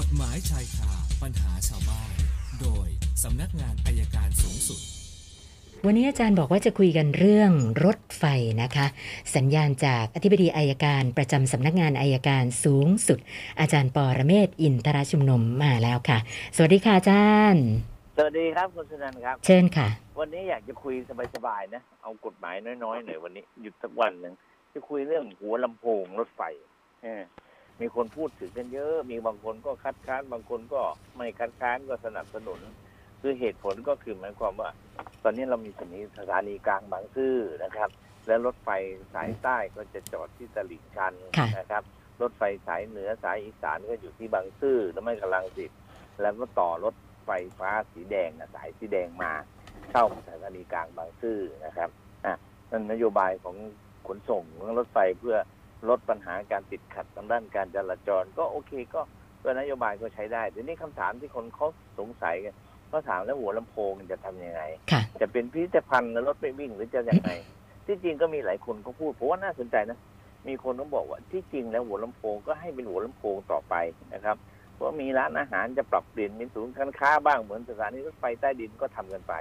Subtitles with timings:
[0.00, 0.92] กฎหมายชายคา
[1.22, 2.10] ปัญหาชาวบ้าน
[2.60, 2.88] โดย
[3.22, 4.80] สำนักงานอายการสูงสุด
[5.86, 7.52] วันนี้อาจารย์บอกว่าจะคุยกันเรื่อง
[7.84, 8.24] รถไฟ
[8.62, 8.86] นะคะ
[9.36, 13.18] สัญญาณจากอธิบดีอายการประจำสำนักงานอายการสูงสุด
[13.60, 16.18] อาจารย์ปอระเมศวร์อินทรชุมนุมมาแล้วค่ะ
[16.56, 17.64] สวัสดีค่ะอาจารย์
[18.16, 19.88] สวัสดีครับคุณสุนันท์ครับ เชิญค่ะ
[20.20, 20.94] วันนี้อยากจะคุย
[21.34, 22.54] สบายๆนะ เอากฎหมาย
[22.84, 24.34] น้อยๆหน่อยวันนี้หยุดสักวันหนึ่ง
[24.74, 26.42] จะคุยเรื่องหัวลำโพงรถไฟ
[27.04, 27.22] เออ
[27.80, 30.82] มีคนพูดถึงกันเยอะ มีบางคนก็คัดค้าน บางคนก็
[31.16, 32.60] ไม่คัดค้านก็สนับสนุน
[33.20, 34.70] คือเหตุผลก็คือหมายความว่า
[35.22, 37.90] ตอนนี้เรามีสถานีสถานีกลางบางซื่อนะครับ
[38.26, 38.68] และรถไฟ
[39.14, 41.82] สายใต้ก็จะจอดที่ตลิ่งชันค่ะนะครับ
[42.22, 45.78] รถไฟสายเหนือสายอีสานก็อยู่ที่บางซื่อแล้วไม่กำลังสิทธิ์
[46.20, 49.32] แล้วก็ต่อรถไฟฟ้าสีแดงนะสายสีแดงมา
[49.90, 51.90] เข้าสถานีกลางบางซื่อนะครับ
[52.24, 52.34] อะ
[52.70, 53.56] นั่นนโยบายของ
[54.06, 55.36] ขนส่งของรถไฟเพื่อ
[55.88, 59.00] ลดปัญหาการติดขัดทางด้านการจราจร ก็โอเคก็
[59.42, 62.54] ก็นโยบายก็ใช้ได้ทีนี้คำถามที่คนเขาสงสัยกัน
[62.92, 67.30] ก็ถามแล้วหัวลำโพงจะทำยังไงค่ะจะเป็นพิพิธภัณฑ์แล้วรถไม่วิ่งหรือจะยังไง
[67.86, 69.98] ที่จริงก็มีหลายคนก็พูดผมว่าน่าสนใจนะ
[70.48, 73.74] มีคนก็บอกว่าที่จริงแล้วหัวลำโพงก็ให้เป็นหัวลำโพงต่อไป
[74.14, 74.36] นะครับ
[74.74, 79.34] เพราะมีร้านอาหารจะปรับเปลี่ยนมีศูนย์การค้าบ้างเหมือนสถานีรถไฟใต้ดินก็ทำกันไป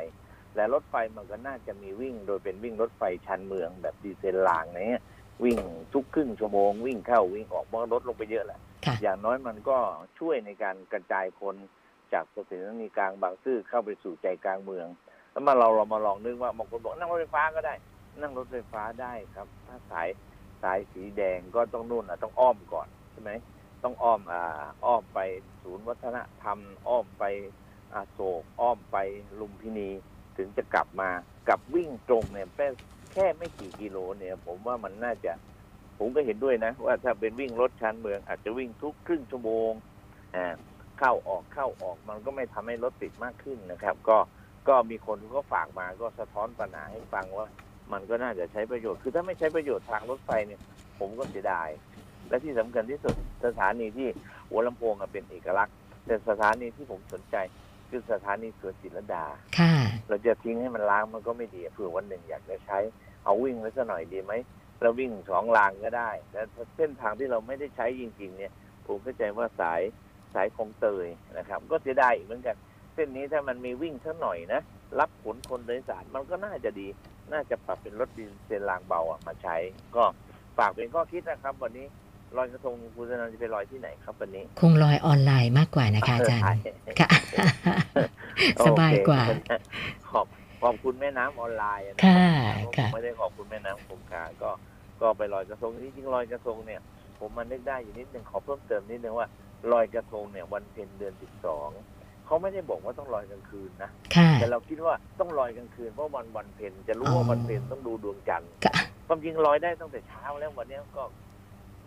[0.55, 5.03] และรถไฟมันก็น่าจะมีวิ่ง โดยเป็นวิ่งรถไฟชันเมืองแบบดีเซลรางเนี้ย
[5.43, 5.59] วิ่ง
[5.93, 9.77] ทุกครึ่งชั่วโมงวิ่งเข้าวิ่งออกมันก็ลดลงไปเยอะแหละค่ะอย่างน้อยมันก็
[10.19, 11.55] ช่วยในการกระจายคน
[12.13, 14.87] จากสถานีกลางบางซื่อเข้าไปสู่ใจกลางเมือง
[15.31, 17.73] แล้วมาเราเรามาลองนึกว่าบางคนบอกนั่งรถไฟฟ้าก็ได้
[18.21, 20.07] นั่งรถไฟฟ้าได้ครับ ถ้าสาย
[20.63, 23.31] สายสีแดงก็ต้องนู่นอะต้องอ้อมก่อนใช่ไหม
[23.83, 25.19] ต้องอ้อมอ่าอ้อมไป
[25.63, 27.23] ศูนย์วัฒนธรรม อ้อมไป
[27.93, 28.97] อาโศกอ้อมไป
[29.39, 29.89] ลุมพินี
[30.37, 31.09] ถึงจะกลับมา
[31.49, 32.67] กับวิ่งตรงเนี่ยแค่
[33.13, 35.31] แค่ไม่กี่กิโลเนี่ย ผมว่ามันน่าจะ
[35.99, 39.71] ผมก็เห็นด้วยนะ ว่าถ้าเป็นวิ่งรถชานเมือง อาจจะวิ่งทุกครึ่งชั่วโมง
[40.35, 40.55] อ่า
[40.99, 44.17] เข้าออกเข้าออกมันก็ไม่ทำให้รถติดมากขึ้นนะครับ ก็
[44.67, 47.47] ก็มีคนก็ฝากมาก็สะท้อนปัญหาให้ฟังว่า
[47.91, 50.61] มันก็น่าจะใช้ประโยชน์ คือถ้าไม่ใช้ประโยชน์ทางรถไฟเนี่ย
[50.99, 51.69] ผมก็เสียดาย
[52.29, 53.15] และที่สำคัญที่สุด
[53.45, 54.07] สถานีที่
[54.49, 55.75] หัวลำโพงเป็นเอกลักษณ์
[56.05, 57.35] แต่สถานีที่ผมสนใจ
[57.89, 59.25] คือสถานีสวนจิรดา
[59.57, 59.72] ค่ะ
[60.09, 62.79] เราจะทิ้งให้มันล้างมันก็ไม่ดีเผื่อวันหนึ่งอยากจะใช้
[63.25, 64.33] เอาวิ่งไว้สักหน่อยดีไหม
[64.81, 66.41] เราวิ่งสองรางก็ได้แต่
[66.75, 68.51] เส้นทางที่เราไม่ได้ใช้จริง ๆ เนี่ย
[68.87, 69.81] ผมเข้าใจว่าสาย
[70.33, 72.55] สายคลองเตยนะครับ ก็เสียดายอีกเหมือนกัน
[72.93, 74.61] เส้นนี้ถ้ามันมีวิ่งสักหน่อยนะ
[74.99, 76.87] รับขนคนโดยสารมันก็น่าจะดี
[77.31, 79.55] น่าจะปรับเป็นรถดีเซลรางเบาอะมาใช้
[79.95, 80.03] ก็
[80.57, 81.87] ฝากเป็นข้อคิดนะครับ วันนี้
[82.37, 86.61] ลอยกระทงคุณจะนจะไปลอยที่ไหนครับวันนี้ คงลอยออนไลน์มากกว่านะคะอาจารย์
[86.99, 87.09] ค่ะ
[88.67, 89.51] สบายกว่าโอเค
[90.09, 90.25] ขอบ
[90.63, 92.25] ขอบคุณแม่น้ำออนไลน์นะค่ะ
[92.57, 94.51] ผมค่ะไม่ได้ขอบคุณแม่น้ำคงคาก็
[95.01, 96.81] ก็ไปลอยกระทงที่จริงลอยกระทงเนี่ย
[97.19, 99.27] ผมมันนึกได้อยู่นิดนึงขอเพิ่มเติมนิดนึงว่า
[99.71, 101.69] ลอยกระทงเนี่ยวันเพ็ญเดือนสิบสอง
[102.25, 108.73] เขาไม่ได้บอกว่าต้องลอยกลางคืนนะค่ะแต่เราคิดว่าต้องลอยกลางคืนเพราะวันวันเพ็ญจะรู้อ๋อว่าวันเพ็ญต้องดูดวงจันทร์ค่ะ
[109.07, 111.03] ความจริงลอยได้ตั้งแต่เช้าแล้ววันเนี้ยก็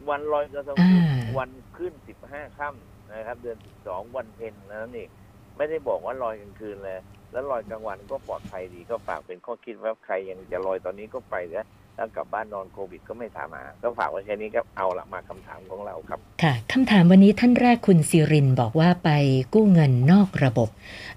[0.08, 5.06] วันลอยกระทงอ่าวันขึ้นสิบห้าค่ำนะครับ เดือนสิบสองวันเพ็ญนั่นนี่
[5.56, 6.98] ไม่ได้บอกว่าลอยกลางคืนเลย
[7.32, 19.10] แล้วลอยกลางวันก็ปลอดภัยดีก็ฝากเป็นข้อคิดว่าใครยังจะลอยตอนนี้ก็ไปนะถ้ากลับบ้านนอนโควิดก็ไม่ถามหาก็ฝากไว้แค่นี้ครับเอาละมาคำถามของเราครับ ค่ะคำถามวันนี้ท่านแรกคุณสิรินบอกว่าไป
[19.54, 20.68] กู้เงินนอกระบบ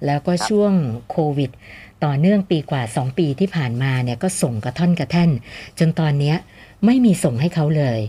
[0.06, 0.74] แล้วก็ช่วง
[1.12, 1.52] โควิด
[2.04, 5.30] ต่อเนื่องปีกว่า 2 ปีที่ผ่านมาเนี่ยก็ส่งกระท่อนกระแท่น
[5.80, 6.38] จนตอนเนี้ย
[6.86, 8.00] ไม่มีส่งให้เขาเลย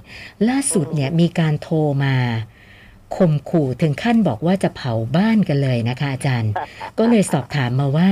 [0.49, 2.17] ล่าสุดเนี่ยมีการโทรมา
[3.17, 6.53] ข่มขู่ถึงขั้นบอกว่าจะเผาบ้านกันเลยนะคะ อาจารย์
[6.99, 8.09] ก็เลยสอบถามมาว่า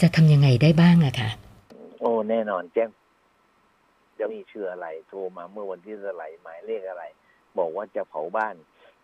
[0.00, 1.30] จะทำยังไงได้บ้างอะค่ะ
[2.00, 2.88] โอ้แน่นอนแจ้ง
[4.18, 7.04] จะมีชื่ออะไร โทรมาเมื่อวันที่เท่าไหร่หมายเลขอะไร
[7.58, 8.54] บอกว่าจะเผาบ้าน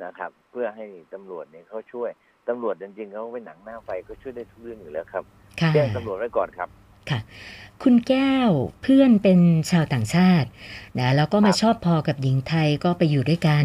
[0.05, 2.11] นะครับ เพื่อให้ตำรวจเนี่ยเขาช่วย
[2.49, 5.25] ตำรวจจริงๆเขาเป็นหนังหน้าไฟก็ช่วยได้ทุกเรื่องอยู่แล้วครับ
[5.61, 6.69] ค่ะแจ้งตำรวจไว้ก่อนครับ
[7.11, 7.21] ค่ะ
[7.83, 8.51] คุณแก้ว
[8.83, 9.41] เพื่อนเป็น
[9.71, 10.49] ชาวต่างชาติ
[10.99, 13.65] นะแล้วก็มาครับชอบพอกับหญิงไทยก็ไปอยู่ด้วยกัน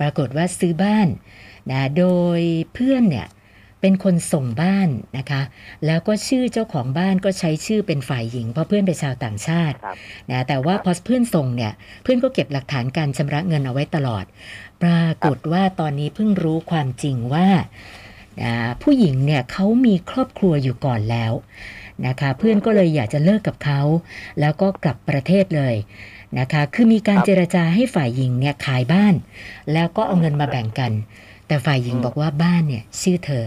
[0.00, 1.08] ปรากฏว่าซื้อบ้าน
[1.70, 2.06] นะโด
[2.38, 2.40] ย
[2.74, 3.28] เพื่อนเนี่ย
[3.80, 5.42] เป็นคนส่งบ้านนะคะ
[5.86, 9.96] แล้วก็ชื่อเจ้าของบ้านก็ใช้ชื่อเป็นฝ่ายหญิง เพราะเพื่อนเป็นชาวต่างชาติครับ
[10.30, 11.72] นะแต่ว่าครับพอเพื่อนส่งเนี่ย
[12.02, 14.24] เพื่อนก็เก็บหลักฐานการชำระเงินเอาไว้ตลอด
[14.82, 17.48] ปรากฏว่าตอนนี้เพิ่งรู้ความจริงว่า
[18.42, 21.32] อ่าผู้หญิงเนี่ยเขามีครอบครัวอยู่ก่อนแล้ว
[22.06, 23.80] นะคะ เพื่อนก็เลยอยากจะเลิกกับเขา
[24.40, 25.74] แล้วก็กลับประเทศเลย
[26.38, 29.14] นะคะ คือมีการครับเจรจาให้ฝ่ายหญิงเนี่ยขายบ้าน
[29.72, 30.92] แล้วก็เอาเงินมาแบ่งกัน
[31.46, 33.44] แต่ฝ่ายหญิงอืมบอกว่าบ้านเนี่ยชื่อเธอ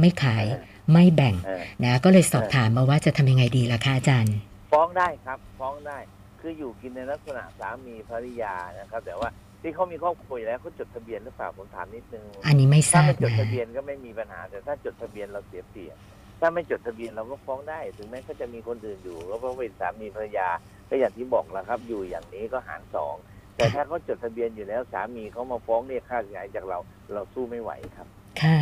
[0.00, 0.44] ไม่ขาย
[0.92, 4.34] ไม่แบ่งเออนะก็เลยสอบถามมาว่าจะทำยังไงดีล่ะคะอาจารย์
[4.72, 5.98] ฟ้องได้ครับ ฟ้องได้
[6.40, 9.28] คืออยู่กินในลักษณะสามีภริยานะครับ แต่ว่า
[9.62, 15.96] ที่เขามีครอบครัวอยู่แล้วเขาจดทะเบียนหรือเปล่าผมถามนิดนึง อันนี้ไม่ทถ้าราบไม่จดนะทะเบียนก็ไม่มีปัญหา แต่ถ้าจดทะเบียนเราเสียเปรียบ
[16.40, 20.48] ถ้าไม่จดทะเบียนเราก็ฟ้องได้ ถึงแม้เขาจะมีคนอื่นอยู่ก็เพราะเป็นสามีภรรยา
[20.88, 23.14] ก็อย่างที่บอกแล้วครับ อยู่อย่างนี้ก็หารสอง
[23.56, 26.78] แต่ถ้าเขาจดทะเบียนอยู่แล้วสามีเขามาฟ้องเรียกค่าเสียหายจากเรา
[27.12, 28.06] เราสู้ไม่ไหวครับ
[28.42, 28.58] ค่ะ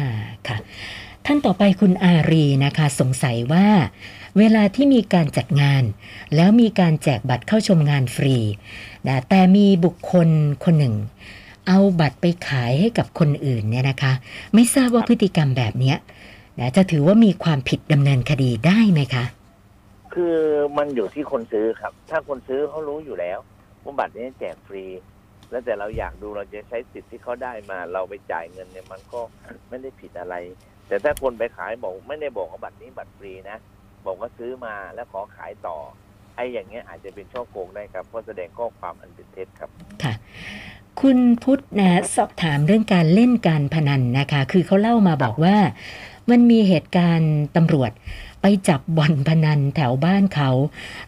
[0.48, 0.58] ค่ะ
[1.26, 3.66] ท่านต่อไปคุณอารีนะคะ สงสัยว่า
[4.38, 5.82] เวลาที่มีการจัดงาน
[6.36, 8.36] แล้วมีการแจกบัตรเข้าชมงานฟรี
[9.08, 10.28] นะแต่มีบุคคล
[10.64, 10.94] คนหนึ่ง
[11.66, 14.12] เอาบัตรไปขายให้กับคนอื่นเนี่ยนะคะ
[14.54, 15.96] ไม่ทราบว่าพฤติกรรมแบบเนี้ย
[16.60, 19.25] นะจะถือว่ามีความผิดดำเนินคดีได้ไหมคะ
[20.14, 20.37] คือ
[20.78, 23.38] มันอยู่ที่คนซื้อครับ ถ้าคนซื้อเขารู้อยู่แล้ว
[23.84, 24.84] ว่าบัตรนี้แจกฟรี
[25.50, 29.20] แล้วแต่เราอยากดูเราจะใช้สิทธิ์ที่เขาได้มา เราไปจ่ายเงินเนี่ยมันก็
[29.69, 30.34] ไม่ได้ผิดอะไร
[30.88, 33.58] แต่ถ้าคนไปขายบอกไม่ได้บอกว่าบัตรนี้บัตรฟรีนะ
[34.06, 35.78] บอกว่าซื้อมาแล้วขอขายต่อ
[36.37, 39.70] ไอ้อย่างเงี้ยอาจจะเป็นช่อโกงได้ครับเพราะแสดงข้อความอันเป็นเท็จครับ
[40.02, 40.14] ค่ะ
[41.00, 45.56] คุณพุทธนะสอบถามเรื่องการเล่นการพนันนะคะ คือเขาเล่ามาบอกว่า
[46.30, 47.90] มันมีเหตุการณ์ตำรวจ
[48.42, 50.50] ไปจับบ่อนพนันแถวบ้านเขา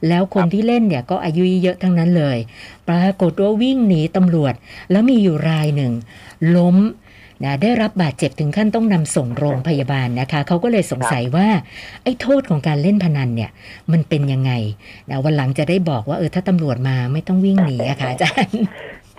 [0.09, 2.39] แล้วคนที่เล่นเนี่ยก็อายุเยอะทั้งนั้นเลย
[2.89, 4.55] ปรากฏว่าวิ่งหนีตำรวจ
[4.91, 5.93] แล้วมีอยู่รายหนึ่ง
[6.57, 6.77] ล้ม
[7.45, 11.49] นะได้รับบาดเจ็บถึงขั้นต้องนำส่งโรงพยาบาลนะคะเขาก็เลยสงสัยว่า
[12.03, 13.51] ไอ้โทษของการเล่นพนันเนี่ย
[13.93, 14.53] มันเป็นยังไง
[15.11, 18.61] นะวันหลังจะได้บอกว่าเออถ้าตำรวจมาไม่ต้องวิ่งหนีอะค่ะอาจารย์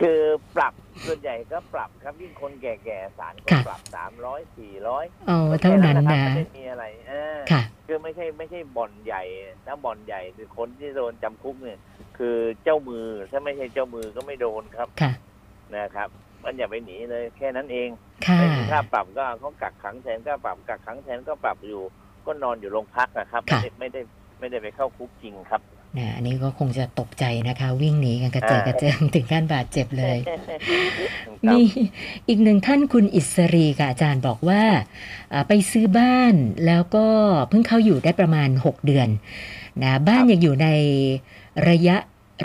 [0.02, 0.20] คือ
[0.56, 0.74] ปรับ
[1.08, 9.24] ส่วนใหญ่ก็ปรับครับยิ่งคนแก่ๆศาลก็ค่ะปรับสามร้อยสี่ร้อยอ๋อเท่านั้นครับนะไม่ได้มีอะไรเออค่ะคือไม่ใช่ไม่ใช่บ่อนใหญ่
[9.66, 11.80] ถ้าบ่อนใหญ่คือคนที่โดนจำคุกเนี่ย
[12.18, 15.12] คือเจ้ามือถ้าไม่ใช่เจ้ามือก็ไม่โดนครับค่ะ
[15.76, 16.10] นะครับ
[16.44, 17.90] มันอย่าไปหนีเลยแค่นั้นเอง
[18.28, 21.82] ค่ะไม่มีค่าปรับก็เขากักขังแทนก็ปรับกักขังแทนก็ปรับอยู่
[22.26, 24.02] ก็นอนอยู่โรงพักนะครับไม่ค่ะได้ไม่ได้
[24.40, 25.62] ไม่ได้ไปเข้าคุกจริงครับ
[25.98, 30.40] นะอันนี้ก็คงจะตกใจนะคะ วิ่งหนีกันกระเจิดกระเจิงถึงขั้นบาดเจ็บเลยครับ
[31.46, 31.60] มี
[32.28, 34.64] อีกหนึ่งท่านคุณอิสรีค่ะอาจารย์บอกว่า
[35.34, 36.34] อ่า ไปซื้อบ้าน
[36.66, 37.08] แล้วก็
[37.50, 39.10] เพิ่งเข้าอยู่ได้ประมาณ 6 เดือน
[39.84, 40.68] นะบ้านยังอยู่ใน
[41.70, 41.98] ระยะ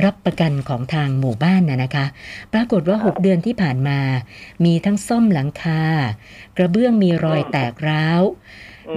[0.04, 2.06] รับประกันของทางหมู่บ้านนะนะคะ
[2.52, 3.98] ปรากฏว่า 6 เดือนที่ผ่านมา
[4.64, 5.82] มีทั้งซ่อมหลังคา
[6.56, 8.22] กระเบื้องมีรอยแตกร้าว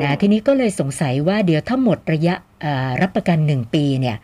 [0.04, 4.18] นะทีนี้ก็เลยสงสัยว่าเดี๋ยวถ้าหมดระยะเอ่อรับประกัน 1 ปีเนี่ย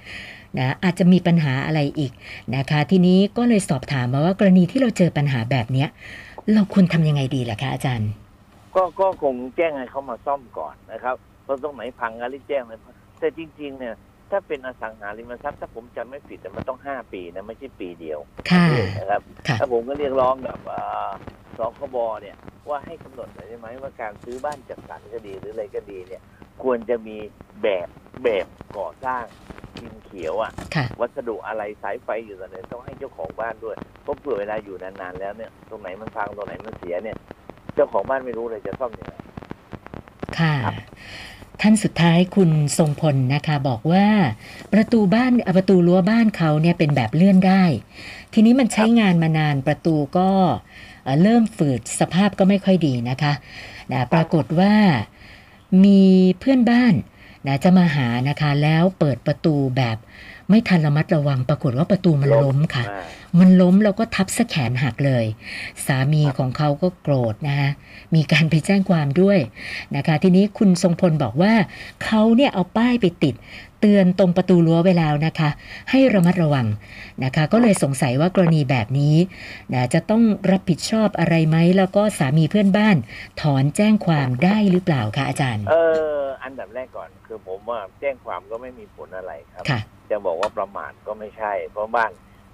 [0.59, 2.11] นะอาจจะมีปัญหาอะไรอีก
[2.55, 5.89] นะคะทีนี้ก็เลยสอบถามมาว่ากรณีที่เราเจอปัญหาแบบเนี้ย
[6.53, 8.09] เราควรทำยังไงดีล่ะคะอาจารย์
[8.75, 12.79] ก็ก็คงแจ้งให้เขามาซ่อมก่อนนะครับเพราะตรงไหนพังก็รีบแจ้งเลย
[13.19, 13.95] แต่จริง ๆ เนี่ย
[14.31, 18.19] ถ้าเป็นอสังหาริมทรัพย์ถ้าผมจำไม่ผิดแต่มันต้องห้าปีนะไม่ใช่ปีเดียว
[18.51, 18.65] ค่ะ
[18.99, 21.09] นะครับค่ะถ้าผมก็เรียกร้องกับอ่า
[21.57, 22.35] สคบเนี่ย
[22.69, 26.21] ว่าให้กำหนดหน่อยได้ไหมว่าการซื้อบ้านจัดสรรก็ดีหรืออะไรก็ดีเนี่ย
[26.63, 27.17] ควรจะมี
[27.63, 27.87] แบบ
[28.23, 28.47] แบบ
[28.77, 29.23] ก่อสร้าง
[29.77, 37.17] พิมพ์เขียวอะค่ะ วัสดุอะไรสายไฟอยู่ตรงไหนต้องให้เจ้าของบ้านด้วยเพราะเผื่อเวลาอยู่นานๆแล้วเนี่ย ตรงไหนมันพังตรงไหนมันเสียเนี่ย
[37.75, 39.15] เจ้าของบ้านไม่รู้เลยจะซ่อมยังไง
[40.37, 40.73] ค่ะครับ
[41.61, 44.07] ท่านสุดท้ายคุณทรงพลนะคะบอกว่า
[44.73, 47.63] ประตูบ้านประตูรั้วบ้านเขาเนี่ยเป็นแบบเลื่อนได้
[48.33, 50.29] ทีนี้มันใช้งานมานานประตูก็
[51.03, 53.33] เอ่อเริ่มฝืดสภาพก็ไม่ค่อยดีนะคะ
[53.91, 54.73] นะปรากฏว่า
[55.83, 56.03] มี
[56.39, 56.93] เพื่อนบ้าน
[57.47, 59.97] นะจะมาหานะคะแล้วเปิดประตูแบบ
[60.49, 63.05] ไม่ทันระมัดระวัง ปรากฏว่าประตูมันล้มค่ะอ่า
[63.39, 65.25] มันล้มแล้วก็ทับสะแขนหักเลย
[65.85, 67.69] สามีของเขาก็โกรธนะคะ
[68.15, 69.39] มีการไปแจ้งความด้วย
[69.95, 71.53] นะคะ ทีนี้คุณทรงพลบอกว่า
[72.03, 73.35] เขาเนี่ยเอาป้ายไปติด
[73.81, 75.49] เตือนตรงประตูรั้วไว้แล้วนะคะ
[75.89, 76.67] ให้ระมัดระวัง
[77.23, 79.15] นะคะ ก็เลยสงสัยว่ากรณีแบบนี้
[79.73, 82.95] นะจะต้องรับผิดชอบอะไรไหม แล้วก็สามีเพื่อนบ้าน
[83.41, 85.75] ถอนแจ้งความได้หรือเปล่าคะอาจารย์ เอ
[86.21, 92.11] อ อันดับแรกก่อน คือผมว่าแจ้งความก็ไม่มีผลอะไรครับ ค่ะ จะบอกว่าประมาทก็ไม่ใช่ เพราะบ้าน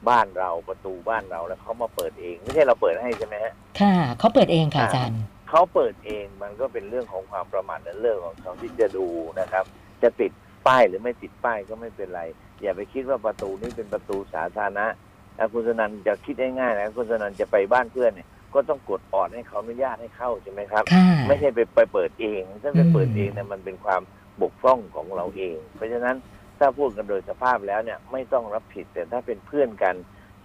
[0.09, 9.07] บ้านเราประตูบ้านเราแล้วเขามาเปิดเอง ไม่ใช่เราเปิดให้ใช่ไหมฮะ ค่ะเขาเปิดเองค่ะอาจารย์ เขาเปิดเองมันก็เป็นเรื่องของความประมาทและเรื่องของเขาที่จะดู
[9.39, 9.65] นะครับ
[10.03, 10.31] จะติด
[10.67, 12.21] ป้ายหรือไม่ติดป้ายก็ไม่เป็นไร
[12.61, 14.87] อย่าไปคิดว่าประตูนี้เป็นประตูสาธารณะ
[15.35, 24.01] แล้วคุณสนันจะคิดง่ายๆนะคุณสนันจะไปบ้านเพื่อนเนี่ย ก็ต้องกดออดให้เขาอนุญาตให้เข้าใช่ไหมครับ ค่ะ ไม่ใช่ไปไปเปิดเองถ้าไปอืมเปิดเองเนี่ยมันเป็นความ
[24.41, 26.15] บกพร่องของเราเอง เพราะฉะนั้น
[26.59, 29.95] ถ้าพูดกันโดยสภาพแล้วเนี่ยไม่ต้องรับผิดแต่ถ้าเป็นเพื่อนกัน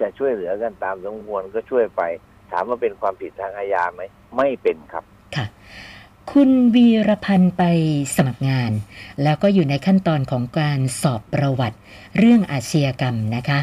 [0.01, 2.03] จะช่วยเหลือกันตามสมควรก็ช่วยไป
[2.51, 4.03] ถามว่าเป็นความผิดทางอาญาไหม
[4.37, 5.05] ไม่เป็นครับ
[6.27, 7.63] ค่ะคุณวีรพันธ์ไป
[8.17, 8.73] สมัครงาน
[9.23, 11.79] แล้วก็อยู่ในขั้นตอนของการสอบประวัติ
[12.19, 13.61] เรื่องอาชญากรรมนะคะ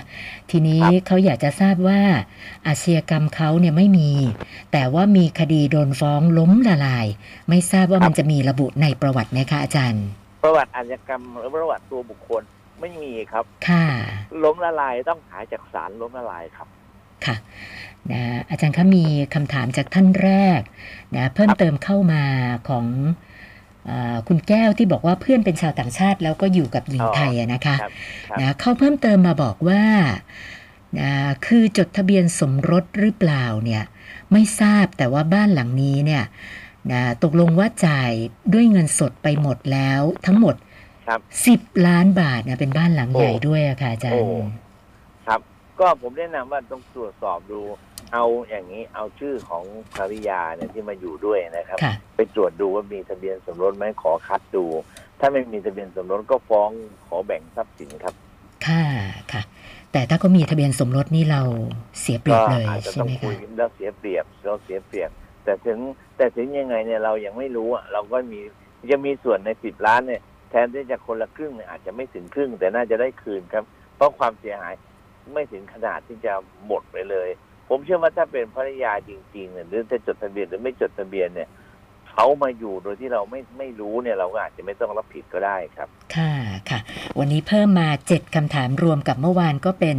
[0.51, 2.01] ทีนี้ครับเขาอยากจะทราบว่า
[2.67, 4.11] อาชญากรรมเขาเนี่ยไม่มี
[4.71, 7.07] แต่ว่ามีคดีโดนฟ้องล้มละลาย
[7.49, 10.05] ไม่ทราบว่ามันจะมีระบุในประวัติไหมคะอาจารย์
[10.43, 12.43] ประวัติอาชญากรรมหรือประวัติตัวบุคคล
[12.81, 13.85] ไม่มีครับ ค่ะ
[14.43, 16.67] ล้มละลายต้องหาจากศาลล้มละลายครับ
[17.27, 17.35] ค่ะ
[18.11, 20.61] นะอาจารย์คะมีคำถามจากท่านแรก
[21.15, 22.23] นะเพิ่มเติมเข้ามา
[22.69, 22.85] ของ
[23.89, 27.91] อาคุณแก้วที่บอกว่าเพื่อนเป็นชาวต่างชาติ แล้วก็อยู่กับหญิงอ๋อไทยอะนะคะครับ
[28.29, 29.83] ครับนะเขาเพิ่มเติมมาบอกว่า
[30.99, 31.11] นะ
[31.45, 33.83] คือจดทะเบียนสมรสหรือเปล่าเนี่ย
[34.31, 36.23] ไม่ทราบแต่ว่าบ้านหลังนี้เนี่ย
[36.91, 38.11] นะตกลงว่าจ่าย
[38.53, 40.55] ด้วยเงินสดไปหมดแล้วทั้งหมด
[41.07, 41.19] ครับ
[41.71, 44.72] 10ล้านบาทนะเป็นบ้านหลังใหญ่โอ้ด้วยอะค่ะอาจารโอ้ย์ครับ
[45.83, 47.61] ก็ผมแนะนำว่าต้องตรวจสอบดู
[48.13, 49.63] เอาอย่างนี้เอาชื่อของ
[49.95, 54.65] ภริยาเนี่ยที่มาอยู่ด้วยนะครับค่ะไปตรวจดูว่ามีทะเบียนสมรสไหมขอคัดดู
[55.19, 56.69] ถ้าไม่มีทะเบียนสมรสก็ฟ้อง
[57.07, 58.13] ขอแบ่งทรัพย์สินครับ
[58.65, 58.83] ค่ะ
[59.31, 59.41] ค่ะ
[59.91, 61.41] แต่ถ้าเขามีทะเบียนสมรสนี่เรา
[62.01, 65.09] เสียเปรียก็บเลยอาจจะใช่ต้องไหมคุคะยแล้วเสียเปรียบเราเสียเปรียบ
[65.43, 65.79] แต่ถึง
[66.17, 68.39] แต่ถึงยังไงเนี่ยเรายังไม่รู้อะเราก็มี
[68.91, 73.63] จะมีส่วนในสิบล้านเนี่ยแทนที่จะคนละครึ่งเนี่ยอาจจะไม่ถึงครึ่ง แต่น่าจะได้คืนครับ
[73.95, 74.73] เพราะความเสียหาย
[75.33, 76.33] ไม่ถึงขนาดที่จะ
[76.65, 77.29] หมดไปเลย
[77.69, 81.49] ผมเชื่อว่าถ้าเป็นภรรยาจริงๆเนี่ยหรือจะจดทะเบียนหรือไม่จดทะเบียนเนี่ย
[82.11, 86.33] เขามาอยู่โดยที่เราไม่ไม่รู้เนี่ยเราก็อาจจะไม่ต้องรับผิดก็ได้ครับ ค่ะ
[86.69, 86.79] ค่ะ
[87.19, 89.97] วันนี้เพิ่มมา 7คำถามรวมกับเมื่อวานก็เป็น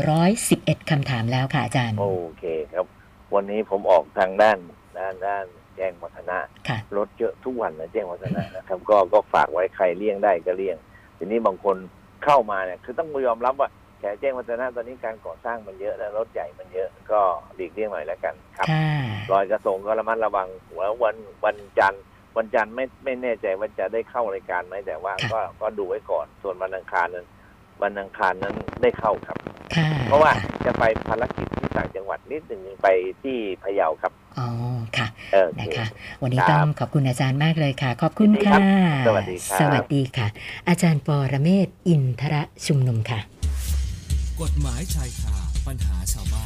[0.00, 2.06] 1,411คำถามแล้วค่ะอาจารย์ โอ
[2.38, 2.86] เคครับ
[3.34, 4.58] วันนี้ผมออกทางด้าน
[4.98, 5.44] ด้านด้าน
[5.76, 10.76] แจ้งวัฒนะค่ะรถเยอะทุกวันนะแจ้งวัฒนะนะครับ ก็ก็ฝากไว้ใครเลี่ยงได้ก็เลี่ยง
[11.16, 11.76] ทีนี้บางคน
[12.24, 13.68] เข้ามาเนี่ยคือต้องยอมรับว่า
[14.00, 17.20] แถวแจ้งวัฒนะตอนนี้การก่อสร้างมันเยอะแล้วรถใหญ่มันเยอะก็
[17.54, 18.84] หลีกเลี่ยงหน่อยแล้วกันครับค่ะ
[19.32, 22.02] ลอยกระทงก็ระมัดระวังแล้ววันวันจันทร์
[22.36, 27.26] วันจันทร์ไม่ไม่แน่ใจว่าจะได้เข้ารายการไหมแต่ว่าก็ก็ดูไว้ก่อน ส่วนวันอังคารนั้น
[27.82, 29.38] วันอังคารนั้นได้เข้าครับ
[29.76, 32.88] ค่ะเพราะว่าค่ จะไปภารกิจที่ต่างจังหวัดนิดหนึ่งไป
[33.22, 34.48] ที่พะเยาครับอ๋อ
[34.96, 35.86] ค่ะเออโอนะเคคะ
[36.22, 38.62] วันนี้ครับต้องขอบคุณอาจารย์มากเลยค่ะ ขอบคุณยินดีครัค่ะบ
[39.06, 40.26] สวัสดีครับสวัสดีค่ะ
[40.68, 43.20] อาจารย์ปอระเมศวร์อินทระชุมนุมค่ะ
[44.42, 46.44] กฎหมายชายคาปัญหาชาวบ้าน